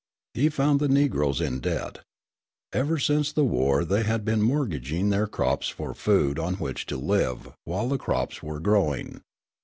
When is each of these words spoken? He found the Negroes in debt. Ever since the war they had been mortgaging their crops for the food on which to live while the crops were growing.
He 0.33 0.49
found 0.49 0.79
the 0.79 0.87
Negroes 0.87 1.39
in 1.39 1.59
debt. 1.59 1.99
Ever 2.73 2.97
since 2.97 3.31
the 3.31 3.43
war 3.45 3.85
they 3.85 4.01
had 4.01 4.25
been 4.25 4.41
mortgaging 4.41 5.11
their 5.11 5.27
crops 5.27 5.69
for 5.69 5.89
the 5.89 5.93
food 5.93 6.39
on 6.39 6.55
which 6.55 6.87
to 6.87 6.97
live 6.97 7.53
while 7.65 7.87
the 7.87 7.99
crops 7.99 8.41
were 8.41 8.59
growing. 8.59 9.21